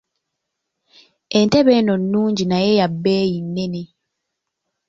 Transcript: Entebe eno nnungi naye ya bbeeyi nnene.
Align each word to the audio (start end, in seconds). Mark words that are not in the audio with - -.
Entebe 1.39 1.71
eno 1.79 1.93
nnungi 2.01 2.43
naye 2.47 2.71
ya 2.79 2.87
bbeeyi 2.93 3.37
nnene. 3.45 3.81